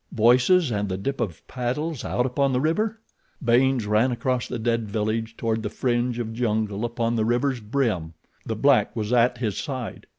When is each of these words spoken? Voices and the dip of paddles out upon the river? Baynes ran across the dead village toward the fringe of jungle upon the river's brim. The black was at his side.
Voices 0.13 0.71
and 0.71 0.89
the 0.89 0.97
dip 0.97 1.21
of 1.21 1.45
paddles 1.47 2.03
out 2.03 2.25
upon 2.25 2.51
the 2.51 2.59
river? 2.59 2.99
Baynes 3.45 3.85
ran 3.85 4.11
across 4.11 4.47
the 4.47 4.57
dead 4.57 4.89
village 4.89 5.37
toward 5.37 5.61
the 5.61 5.69
fringe 5.69 6.17
of 6.17 6.33
jungle 6.33 6.83
upon 6.85 7.15
the 7.15 7.23
river's 7.23 7.59
brim. 7.59 8.15
The 8.43 8.55
black 8.55 8.95
was 8.95 9.13
at 9.13 9.37
his 9.37 9.59
side. 9.59 10.07